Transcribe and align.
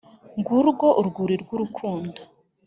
Ngurwo 0.39 0.87
urwuri 0.99 1.35
rwurukund 1.43 2.13